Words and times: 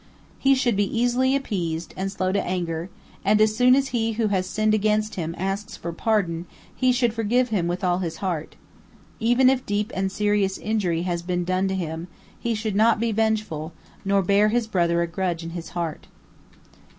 He 0.39 0.55
should 0.55 0.75
be 0.75 0.99
easily 0.99 1.35
appeased, 1.35 1.93
and 1.95 2.11
slow 2.11 2.31
to 2.31 2.41
anger, 2.43 2.89
and 3.23 3.39
as 3.39 3.55
soon 3.55 3.75
as 3.75 3.89
he 3.89 4.13
who 4.13 4.29
has 4.29 4.47
sinned 4.47 4.73
against 4.73 5.13
him 5.13 5.35
asks 5.37 5.77
for 5.77 5.93
pardon, 5.93 6.47
he 6.75 6.91
should 6.91 7.13
forgive 7.13 7.49
him 7.49 7.67
with 7.67 7.83
all 7.83 7.99
his 7.99 8.15
heart. 8.17 8.55
Even 9.19 9.47
if 9.47 9.63
deep 9.63 9.91
and 9.93 10.11
serious 10.11 10.57
injury 10.57 11.03
has 11.03 11.21
been 11.21 11.43
done 11.43 11.67
to 11.67 11.75
him, 11.75 12.07
he 12.39 12.55
should 12.55 12.75
not 12.75 12.99
be 12.99 13.11
vengeful, 13.11 13.73
nor 14.03 14.23
bear 14.23 14.47
his 14.47 14.65
brother 14.65 15.03
a 15.03 15.07
grudge 15.07 15.43
in 15.43 15.51
his 15.51 15.69
heart. 15.77 16.07